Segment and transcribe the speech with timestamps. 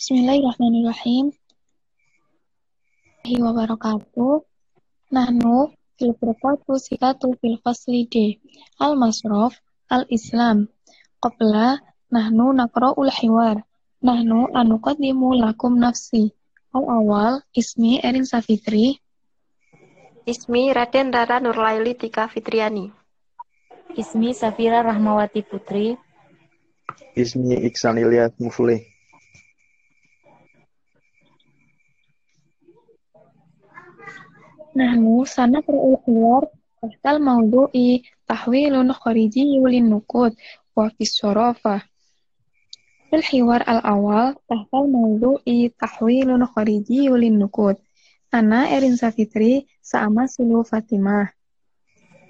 [0.00, 1.28] Bismillahirrahmanirrahim.
[3.20, 4.34] Warahmatullahi wabarakatuh.
[5.12, 8.40] Nahnu fil furqatu sikatu fil fasli D.
[8.80, 9.60] Al masrof
[9.92, 10.72] al Islam.
[11.20, 13.60] Qabla nahnu nakra'ul hiwar.
[14.00, 16.32] Nahnu anuqaddimu lakum nafsi.
[16.72, 19.04] Al awal ismi Erin Safitri.
[20.24, 22.88] Ismi Raden Rara Nurlaili Tika Fitriani.
[24.00, 26.00] Ismi Safira Rahmawati Putri.
[27.12, 28.32] Ismi Iksan Ilyas.
[34.70, 36.46] Nahnu sanaqra'ul hiwar
[36.78, 40.32] tahtal mawdu'i tahwilun kharijiyyu lin nuqud
[40.76, 41.82] wa syarafah.
[43.10, 47.76] Fil hiwar al-awal tahtal mawdu'i tahwilun kharijiyyu lin nuqud.
[48.30, 51.34] Ana Erin Safitri sama Silu Fatimah.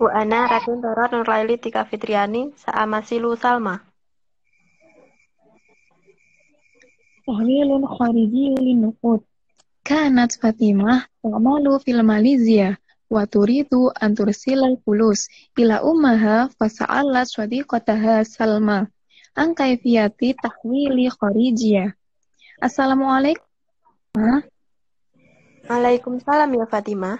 [0.00, 2.56] Bu Ana Raden Rara Nurlaili Tika Fitriani
[9.90, 12.78] Kanat Fatimah ta'malu fil Malaysia
[13.10, 15.26] wa turidu an tursilal fulus
[15.58, 18.86] ila ummaha fasa'alat sadiqataha Salma
[19.34, 21.90] an kaifiyati tahwili kharijiyah.
[22.62, 24.46] Assalamualaikum.
[25.66, 27.18] Waalaikumsalam ya Fatimah.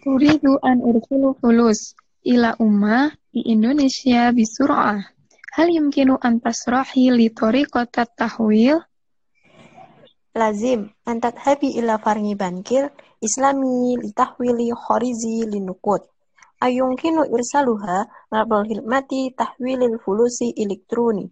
[0.00, 1.92] Turidu an ursilu fulus
[2.24, 5.04] ila umma di Indonesia bisur'ah.
[5.52, 8.80] Hal yumkinu an tasrahi li tariqatat tahwil?
[10.42, 12.90] Lazim an tadhabi ila farngi bankir
[13.22, 16.02] islami litahwili kharizi linukut.
[16.58, 21.30] Ayungkinu irsaluha nabal hilmati tahwilil fulusi elektroni.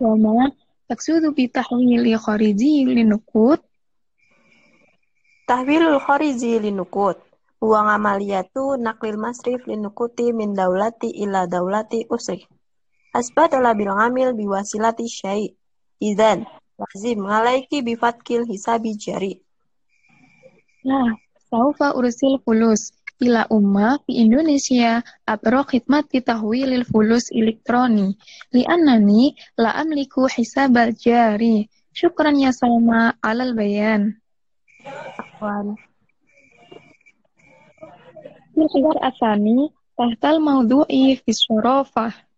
[0.00, 0.56] Wama
[0.88, 3.60] taksudu bi tahwili khariji linukut?
[5.44, 7.20] Tahwilul kharizi linukut.
[7.60, 12.48] Huwa ngamaliyatu naklil masrif linukuti min daulati ila daulati usri.
[13.12, 15.52] Asbadala bil ngamil biwasilati syai.
[16.00, 16.48] Idan,
[16.82, 19.38] lazim ngalaiki bifatkil hisabi jari.
[20.82, 21.14] Nah,
[21.46, 22.90] saufa ursil fulus
[23.22, 28.18] ila umma fi Indonesia abro khidmati tahwilil fulus elektroni
[28.50, 31.70] li'annani la amliku hisabal jari.
[31.92, 34.16] Syukran ya Salma alal bayan.
[35.38, 35.76] Wan.
[38.56, 42.31] Fil khibar asani tahtal mawdu'i fi syarafah.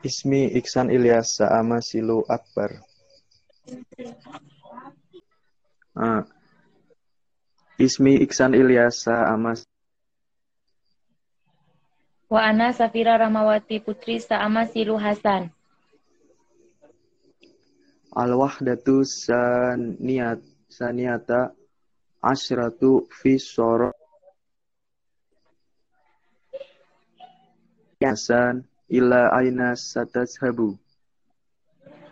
[0.00, 2.80] Ismi Iksan Ilyas Saama Silu Akbar.
[5.92, 6.24] Ah.
[7.76, 9.52] Ismi Iksan Ilyas Saama
[12.32, 15.52] Wa ana Safira Rahmawati Putri Saama Silu Hasan.
[18.16, 20.40] Al-Wahdatu Saniyat
[20.72, 21.52] Saniyata
[22.24, 23.92] Asyratu fi Soro
[28.00, 30.74] Hasan ila aina satashabu.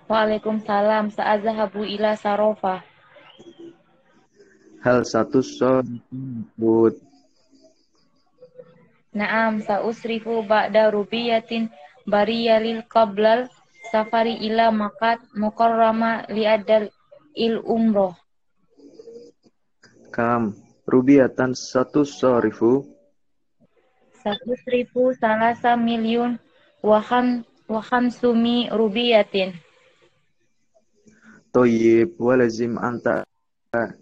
[0.09, 1.11] Waalaikumsalam.
[1.13, 2.81] Sa'azahabu ila sarofa.
[4.81, 6.95] Hal satu sorot
[9.11, 11.67] Naam sa'usrifu ba'da rubiyatin
[12.07, 13.51] bariyalil qablal
[13.91, 16.87] safari ila makat mukarrama liadal
[17.35, 18.15] il umroh.
[20.15, 20.55] kam
[20.87, 22.87] rubiatan satu sorifu
[24.23, 26.39] Sa'usrifu salasa milyun
[26.83, 29.55] wa kham wa khamsumi rubiyatin.
[31.53, 33.25] toyib walazim anta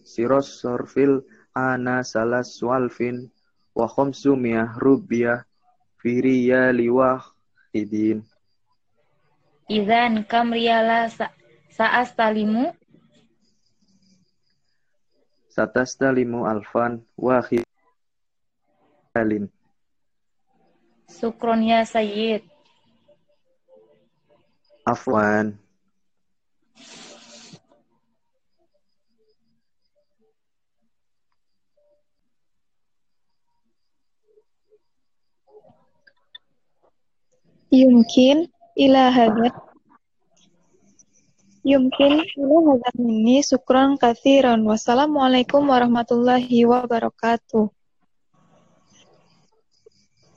[0.05, 1.23] siros sorfil
[1.55, 3.31] ana salas walfin
[3.73, 5.47] wa khamsumiyah rubiyah
[6.03, 7.23] firiya liwah
[7.73, 8.23] hidin
[9.67, 11.35] Idzan kam riyala sa
[11.75, 12.71] sa'astalimu
[15.51, 17.67] satastalimu alfan wahidalin
[21.11, 22.56] sukron ya sayyid.
[24.93, 25.59] Afwan
[37.77, 39.55] Yumkin ila hadat
[41.67, 44.63] Yumkin ila hadat minni sukran kathiran.
[44.65, 47.67] Wassalamualaikum warahmatullahi wabarakatuh.